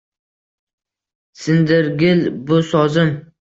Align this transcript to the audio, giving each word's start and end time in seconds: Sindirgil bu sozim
Sindirgil 1.41 2.27
bu 2.47 2.63
sozim 2.63 3.15